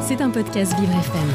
[0.00, 1.28] C'est un podcast Vivre FM.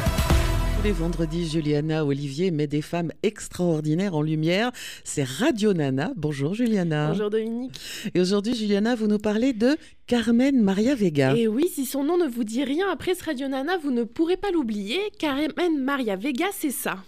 [0.76, 4.72] Tous les vendredis, Juliana Olivier met des femmes extraordinaires en lumière.
[5.04, 6.10] C'est Radio Nana.
[6.16, 7.10] Bonjour Juliana.
[7.12, 7.78] Bonjour Dominique.
[8.12, 9.76] Et aujourd'hui, Juliana, vous nous parlez de
[10.08, 11.36] Carmen Maria Vega.
[11.36, 14.02] Et oui, si son nom ne vous dit rien après ce Radio Nana, vous ne
[14.02, 14.98] pourrez pas l'oublier.
[15.20, 16.98] Carmen Maria Vega, c'est ça.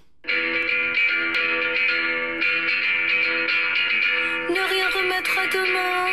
[4.49, 6.07] Ne rien remettre à demain,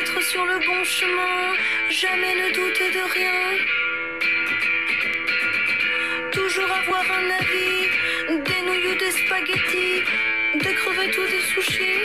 [0.00, 1.52] être sur le bon chemin,
[1.90, 3.77] jamais ne douter de rien.
[6.38, 7.88] Toujours avoir un avis,
[8.28, 10.04] des nouilles ou des spaghettis,
[10.54, 11.98] des crevettes ou des sushis.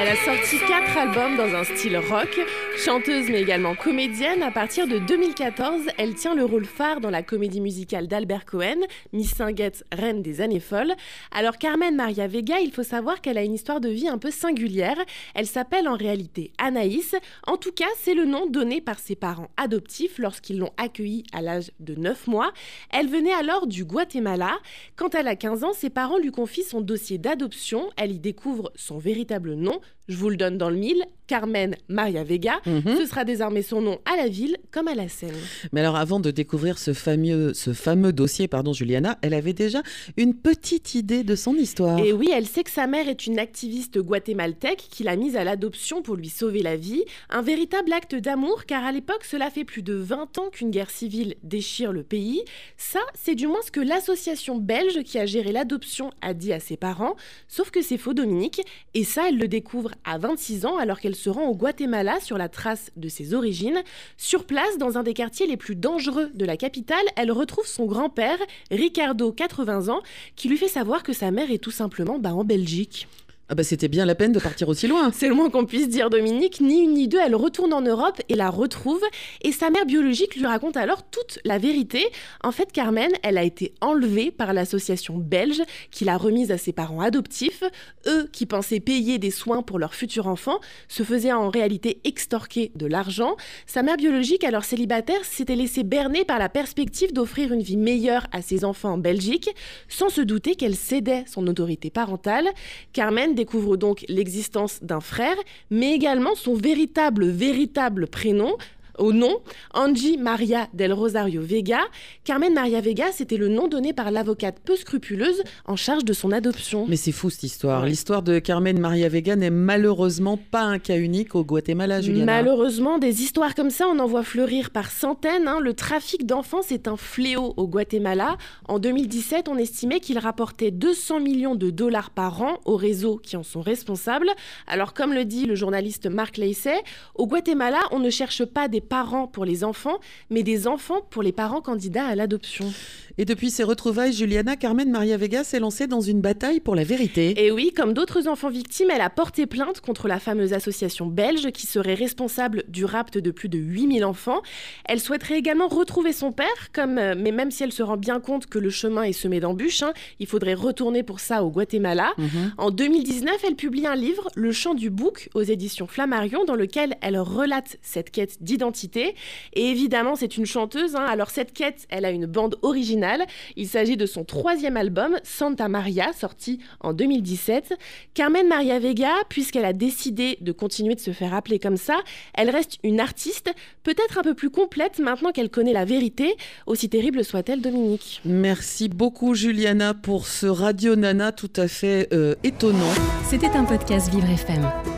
[0.00, 2.38] Elle a sorti quatre albums dans un style rock.
[2.84, 7.24] Chanteuse mais également comédienne, à partir de 2014, elle tient le rôle phare dans la
[7.24, 8.78] comédie musicale d'Albert Cohen,
[9.12, 10.94] Miss Singuette, reine des années folles.
[11.32, 14.30] Alors Carmen Maria Vega, il faut savoir qu'elle a une histoire de vie un peu
[14.30, 14.96] singulière.
[15.34, 17.16] Elle s'appelle en réalité Anaïs.
[17.48, 21.42] En tout cas, c'est le nom donné par ses parents adoptifs lorsqu'ils l'ont accueillie à
[21.42, 22.52] l'âge de 9 mois.
[22.90, 24.56] Elle venait alors du Guatemala.
[24.94, 27.90] Quand elle a 15 ans, ses parents lui confient son dossier d'adoption.
[27.96, 32.24] Elle y découvre son véritable nom, je vous le donne dans le mille, Carmen Maria
[32.24, 32.60] Vega.
[32.68, 32.96] Mhm.
[32.96, 35.34] Ce sera désormais son nom à la ville comme à la scène.
[35.72, 39.82] Mais alors, avant de découvrir ce fameux, ce fameux dossier, pardon, Juliana, elle avait déjà
[40.16, 41.98] une petite idée de son histoire.
[41.98, 45.44] Et oui, elle sait que sa mère est une activiste guatémaltèque qui l'a mise à
[45.44, 47.04] l'adoption pour lui sauver la vie.
[47.30, 50.90] Un véritable acte d'amour, car à l'époque, cela fait plus de 20 ans qu'une guerre
[50.90, 52.42] civile déchire le pays.
[52.76, 56.60] Ça, c'est du moins ce que l'association belge qui a géré l'adoption a dit à
[56.60, 57.16] ses parents.
[57.48, 58.62] Sauf que c'est faux, Dominique.
[58.94, 62.38] Et ça, elle le découvre à 26 ans alors qu'elle se rend au Guatemala sur
[62.38, 63.84] la trace de ses origines.
[64.16, 67.86] Sur place, dans un des quartiers les plus dangereux de la capitale, elle retrouve son
[67.86, 68.38] grand-père,
[68.72, 70.02] Ricardo, 80 ans,
[70.34, 73.06] qui lui fait savoir que sa mère est tout simplement bah, en Belgique.
[73.50, 75.10] Ah bah c'était bien la peine de partir aussi loin.
[75.10, 76.60] C'est le moins qu'on puisse dire, Dominique.
[76.60, 79.02] Ni une ni deux, elle retourne en Europe et la retrouve.
[79.40, 82.04] Et sa mère biologique lui raconte alors toute la vérité.
[82.44, 86.74] En fait, Carmen, elle a été enlevée par l'association belge qui l'a remise à ses
[86.74, 87.64] parents adoptifs.
[88.06, 92.70] Eux, qui pensaient payer des soins pour leur futur enfant, se faisaient en réalité extorquer
[92.74, 93.34] de l'argent.
[93.66, 98.26] Sa mère biologique, alors célibataire, s'était laissée berner par la perspective d'offrir une vie meilleure
[98.30, 99.48] à ses enfants en Belgique,
[99.88, 102.46] sans se douter qu'elle cédait son autorité parentale.
[102.92, 105.36] Carmen découvre donc l'existence d'un frère,
[105.70, 108.56] mais également son véritable, véritable prénom,
[108.98, 109.38] au nom,
[109.74, 111.80] Angie Maria del Rosario Vega.
[112.24, 116.32] Carmen Maria Vega, c'était le nom donné par l'avocate peu scrupuleuse en charge de son
[116.32, 116.86] adoption.
[116.88, 117.82] Mais c'est fou cette histoire.
[117.82, 117.88] Ouais.
[117.88, 122.24] L'histoire de Carmen Maria Vega n'est malheureusement pas un cas unique au Guatemala, Juliana.
[122.42, 125.48] Malheureusement, des histoires comme ça, on en voit fleurir par centaines.
[125.48, 125.60] hein.
[125.60, 128.36] Le trafic d'enfants, c'est un fléau au Guatemala.
[128.68, 133.36] En 2017, on estimait qu'il rapportait 200 millions de dollars par an aux réseaux qui
[133.36, 134.30] en sont responsables.
[134.66, 136.76] Alors, comme le dit le journaliste Marc Lacey,
[137.14, 139.98] au Guatemala, on ne cherche pas des parents pour les enfants,
[140.30, 142.72] mais des enfants pour les parents candidats à l'adoption.
[143.20, 146.84] Et depuis ses retrouvailles, Juliana Carmen Maria Vega s'est lancée dans une bataille pour la
[146.84, 147.44] vérité.
[147.44, 151.50] Et oui, comme d'autres enfants victimes, elle a porté plainte contre la fameuse association belge
[151.50, 154.40] qui serait responsable du rapt de plus de 8000 enfants.
[154.84, 158.20] Elle souhaiterait également retrouver son père, comme, euh, mais même si elle se rend bien
[158.20, 162.12] compte que le chemin est semé d'embûches, hein, il faudrait retourner pour ça au Guatemala.
[162.18, 162.52] Mhm.
[162.56, 166.94] En 2019, elle publie un livre, Le chant du bouc, aux éditions Flammarion, dans lequel
[167.00, 168.77] elle relate cette quête d'identité.
[168.84, 170.94] Et évidemment, c'est une chanteuse.
[170.96, 171.04] hein.
[171.08, 173.24] Alors cette quête, elle a une bande originale.
[173.56, 177.74] Il s'agit de son troisième album, Santa Maria, sorti en 2017.
[178.14, 181.98] Carmen Maria Vega, puisqu'elle a décidé de continuer de se faire appeler comme ça,
[182.34, 183.50] elle reste une artiste,
[183.82, 186.36] peut-être un peu plus complète maintenant qu'elle connaît la vérité,
[186.66, 188.20] aussi terrible soit-elle, Dominique.
[188.24, 192.92] Merci beaucoup, Juliana, pour ce Radio Nana tout à fait euh, étonnant.
[193.28, 194.97] C'était un podcast Vivre FM.